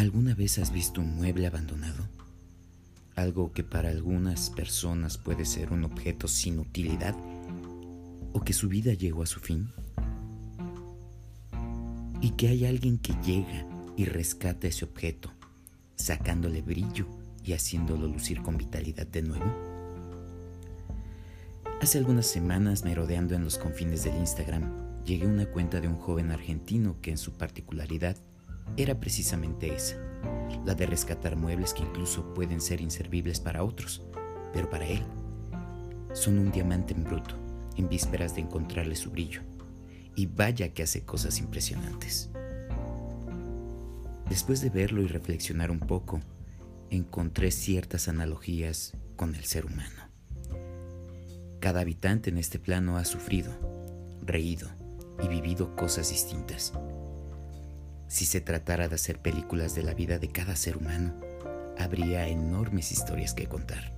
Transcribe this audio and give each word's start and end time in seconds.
¿Alguna 0.00 0.34
vez 0.34 0.58
has 0.58 0.72
visto 0.72 1.02
un 1.02 1.14
mueble 1.14 1.46
abandonado? 1.46 2.08
Algo 3.16 3.52
que 3.52 3.62
para 3.62 3.90
algunas 3.90 4.48
personas 4.48 5.18
puede 5.18 5.44
ser 5.44 5.74
un 5.74 5.84
objeto 5.84 6.26
sin 6.26 6.58
utilidad 6.58 7.14
o 8.32 8.40
que 8.40 8.54
su 8.54 8.70
vida 8.70 8.94
llegó 8.94 9.22
a 9.22 9.26
su 9.26 9.40
fin. 9.40 9.68
Y 12.22 12.30
que 12.30 12.48
hay 12.48 12.64
alguien 12.64 12.96
que 12.96 13.12
llega 13.22 13.66
y 13.94 14.06
rescata 14.06 14.68
ese 14.68 14.86
objeto, 14.86 15.30
sacándole 15.96 16.62
brillo 16.62 17.06
y 17.44 17.52
haciéndolo 17.52 18.08
lucir 18.08 18.40
con 18.40 18.56
vitalidad 18.56 19.06
de 19.06 19.20
nuevo. 19.20 19.54
Hace 21.82 21.98
algunas 21.98 22.24
semanas, 22.24 22.84
merodeando 22.84 23.34
en 23.34 23.44
los 23.44 23.58
confines 23.58 24.04
del 24.04 24.16
Instagram, 24.16 25.04
llegué 25.04 25.26
a 25.26 25.28
una 25.28 25.44
cuenta 25.44 25.78
de 25.78 25.88
un 25.88 25.98
joven 25.98 26.30
argentino 26.30 26.96
que 27.02 27.10
en 27.10 27.18
su 27.18 27.32
particularidad 27.32 28.16
era 28.76 28.98
precisamente 28.98 29.74
esa, 29.74 29.96
la 30.64 30.74
de 30.74 30.86
rescatar 30.86 31.36
muebles 31.36 31.74
que 31.74 31.82
incluso 31.82 32.34
pueden 32.34 32.60
ser 32.60 32.80
inservibles 32.80 33.40
para 33.40 33.64
otros, 33.64 34.02
pero 34.52 34.68
para 34.68 34.86
él 34.86 35.02
son 36.12 36.38
un 36.38 36.50
diamante 36.50 36.92
en 36.94 37.04
bruto, 37.04 37.36
en 37.76 37.88
vísperas 37.88 38.34
de 38.34 38.42
encontrarle 38.42 38.96
su 38.96 39.10
brillo. 39.10 39.42
Y 40.16 40.26
vaya 40.26 40.74
que 40.74 40.82
hace 40.82 41.04
cosas 41.04 41.38
impresionantes. 41.38 42.30
Después 44.28 44.60
de 44.60 44.70
verlo 44.70 45.02
y 45.02 45.06
reflexionar 45.06 45.70
un 45.70 45.80
poco, 45.80 46.20
encontré 46.90 47.52
ciertas 47.52 48.08
analogías 48.08 48.94
con 49.16 49.34
el 49.34 49.44
ser 49.44 49.66
humano. 49.66 50.08
Cada 51.60 51.80
habitante 51.80 52.30
en 52.30 52.38
este 52.38 52.58
plano 52.58 52.96
ha 52.96 53.04
sufrido, 53.04 53.52
reído 54.22 54.68
y 55.22 55.28
vivido 55.28 55.76
cosas 55.76 56.10
distintas 56.10 56.72
si 58.10 58.26
se 58.26 58.40
tratara 58.40 58.88
de 58.88 58.96
hacer 58.96 59.20
películas 59.20 59.76
de 59.76 59.84
la 59.84 59.94
vida 59.94 60.18
de 60.18 60.28
cada 60.28 60.56
ser 60.56 60.76
humano, 60.76 61.14
habría 61.78 62.26
enormes 62.26 62.90
historias 62.90 63.34
que 63.34 63.46
contar. 63.46 63.94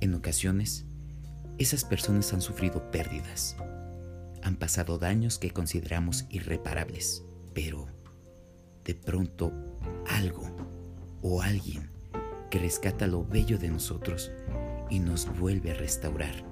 En 0.00 0.14
ocasiones, 0.14 0.86
esas 1.58 1.84
personas 1.84 2.32
han 2.32 2.40
sufrido 2.40 2.90
pérdidas, 2.90 3.54
han 4.42 4.56
pasado 4.56 4.98
daños 4.98 5.38
que 5.38 5.50
consideramos 5.50 6.24
irreparables, 6.30 7.22
pero 7.52 7.86
de 8.82 8.94
pronto 8.94 9.52
algo 10.06 10.50
o 11.20 11.42
alguien 11.42 11.90
que 12.50 12.58
rescata 12.58 13.06
lo 13.06 13.26
bello 13.26 13.58
de 13.58 13.68
nosotros 13.68 14.32
y 14.88 15.00
nos 15.00 15.28
vuelve 15.38 15.72
a 15.72 15.74
restaurar, 15.74 16.46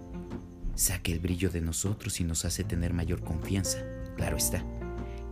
saca 0.75 1.11
el 1.11 1.21
brillo 1.21 1.49
de 1.49 1.63
nosotros 1.63 2.21
y 2.21 2.25
nos 2.25 2.45
hace 2.45 2.65
tener 2.65 2.93
mayor 2.93 3.25
confianza, 3.25 3.79
claro 4.15 4.37
está 4.37 4.63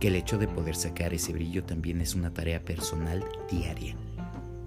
el 0.07 0.15
hecho 0.15 0.37
de 0.37 0.47
poder 0.47 0.75
sacar 0.75 1.13
ese 1.13 1.33
brillo 1.33 1.63
también 1.63 1.99
es 1.99 2.15
una 2.15 2.33
tarea 2.33 2.63
personal 2.63 3.25
diaria, 3.49 3.95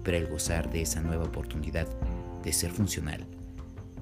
pero 0.03 0.17
el 0.17 0.27
gozar 0.27 0.69
de 0.71 0.81
esa 0.81 1.01
nueva 1.01 1.25
oportunidad 1.25 1.87
de 2.43 2.51
ser 2.51 2.71
funcional, 2.71 3.25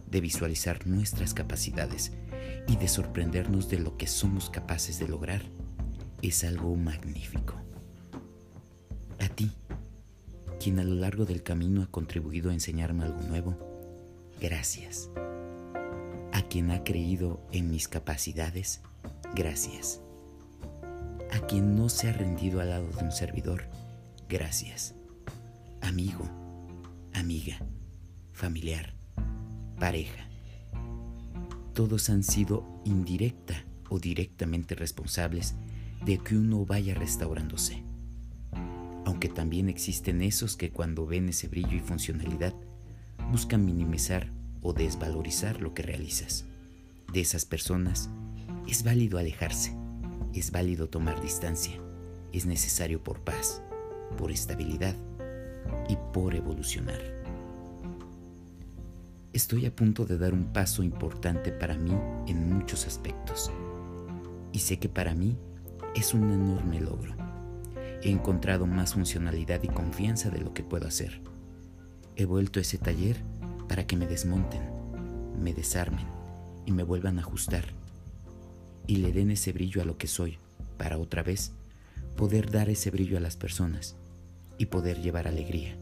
de 0.09 0.21
visualizar 0.21 0.87
nuestras 0.87 1.33
capacidades 1.33 2.13
y 2.67 2.77
de 2.77 2.87
sorprendernos 2.87 3.69
de 3.69 3.79
lo 3.79 3.97
que 3.97 4.07
somos 4.07 4.49
capaces 4.49 4.99
de 4.99 5.07
lograr, 5.07 5.41
es 6.21 6.43
algo 6.43 6.75
magnífico. 6.75 7.55
A 9.19 9.29
ti, 9.29 9.51
quien 10.59 10.79
a 10.79 10.83
lo 10.83 10.95
largo 10.95 11.25
del 11.25 11.43
camino 11.43 11.83
ha 11.83 11.87
contribuido 11.87 12.49
a 12.49 12.53
enseñarme 12.53 13.03
algo 13.03 13.21
nuevo, 13.21 13.57
gracias. 14.41 15.09
A 16.33 16.41
quien 16.49 16.71
ha 16.71 16.83
creído 16.83 17.41
en 17.51 17.69
mis 17.69 17.87
capacidades, 17.87 18.81
gracias 19.35 20.01
a 21.31 21.39
quien 21.47 21.75
no 21.75 21.89
se 21.89 22.09
ha 22.09 22.13
rendido 22.13 22.61
al 22.61 22.69
lado 22.69 22.87
de 22.89 23.03
un 23.03 23.11
servidor, 23.11 23.63
gracias. 24.29 24.95
Amigo, 25.81 26.29
amiga, 27.13 27.59
familiar, 28.33 28.93
pareja. 29.79 30.27
Todos 31.73 32.09
han 32.09 32.23
sido 32.23 32.65
indirecta 32.85 33.65
o 33.89 33.99
directamente 33.99 34.75
responsables 34.75 35.55
de 36.05 36.17
que 36.17 36.35
uno 36.35 36.65
vaya 36.65 36.95
restaurándose. 36.95 37.83
Aunque 39.05 39.29
también 39.29 39.69
existen 39.69 40.21
esos 40.21 40.57
que 40.57 40.71
cuando 40.71 41.05
ven 41.05 41.29
ese 41.29 41.47
brillo 41.47 41.75
y 41.75 41.79
funcionalidad 41.79 42.53
buscan 43.31 43.65
minimizar 43.65 44.31
o 44.61 44.73
desvalorizar 44.73 45.61
lo 45.61 45.73
que 45.73 45.83
realizas. 45.83 46.45
De 47.13 47.21
esas 47.21 47.45
personas 47.45 48.09
es 48.67 48.83
válido 48.83 49.17
alejarse 49.17 49.73
es 50.39 50.51
válido 50.51 50.87
tomar 50.87 51.21
distancia. 51.21 51.73
Es 52.31 52.45
necesario 52.45 53.03
por 53.03 53.21
paz, 53.21 53.61
por 54.17 54.31
estabilidad 54.31 54.95
y 55.89 55.97
por 56.13 56.35
evolucionar. 56.35 56.99
Estoy 59.33 59.65
a 59.65 59.75
punto 59.75 60.05
de 60.05 60.17
dar 60.17 60.33
un 60.33 60.51
paso 60.53 60.83
importante 60.83 61.51
para 61.51 61.77
mí 61.77 61.91
en 62.27 62.53
muchos 62.53 62.87
aspectos. 62.87 63.51
Y 64.51 64.59
sé 64.59 64.79
que 64.79 64.89
para 64.89 65.13
mí 65.13 65.37
es 65.95 66.13
un 66.13 66.31
enorme 66.31 66.81
logro. 66.81 67.15
He 68.01 68.09
encontrado 68.09 68.67
más 68.67 68.93
funcionalidad 68.93 69.61
y 69.63 69.67
confianza 69.67 70.29
de 70.29 70.41
lo 70.41 70.53
que 70.53 70.63
puedo 70.63 70.87
hacer. 70.87 71.21
He 72.15 72.25
vuelto 72.25 72.59
a 72.59 72.61
ese 72.61 72.77
taller 72.77 73.17
para 73.67 73.85
que 73.85 73.97
me 73.97 74.07
desmonten, 74.07 74.61
me 75.41 75.53
desarmen 75.53 76.05
y 76.65 76.71
me 76.71 76.83
vuelvan 76.83 77.17
a 77.17 77.21
ajustar 77.21 77.65
y 78.87 78.97
le 78.97 79.11
den 79.11 79.31
ese 79.31 79.51
brillo 79.51 79.81
a 79.81 79.85
lo 79.85 79.97
que 79.97 80.07
soy, 80.07 80.37
para 80.77 80.97
otra 80.97 81.21
vez 81.21 81.51
poder 82.15 82.49
dar 82.49 82.69
ese 82.69 82.89
brillo 82.89 83.17
a 83.17 83.21
las 83.21 83.35
personas 83.35 83.95
y 84.57 84.65
poder 84.67 85.01
llevar 85.01 85.27
alegría 85.27 85.77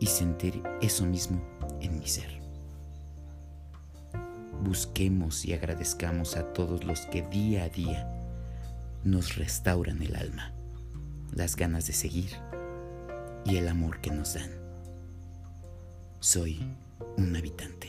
y 0.00 0.06
sentir 0.06 0.62
eso 0.80 1.06
mismo 1.06 1.40
en 1.80 1.98
mi 1.98 2.06
ser. 2.06 2.40
Busquemos 4.64 5.44
y 5.44 5.52
agradezcamos 5.52 6.36
a 6.36 6.52
todos 6.52 6.84
los 6.84 7.02
que 7.06 7.22
día 7.22 7.64
a 7.64 7.68
día 7.68 8.08
nos 9.04 9.36
restauran 9.36 10.02
el 10.02 10.16
alma, 10.16 10.52
las 11.32 11.54
ganas 11.54 11.86
de 11.86 11.92
seguir 11.92 12.30
y 13.44 13.56
el 13.56 13.68
amor 13.68 14.00
que 14.00 14.10
nos 14.10 14.34
dan. 14.34 14.50
Soy 16.18 16.60
un 17.16 17.36
habitante. 17.36 17.87